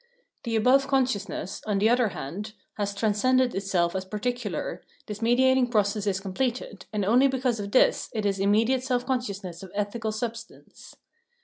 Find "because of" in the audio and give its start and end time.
7.27-7.71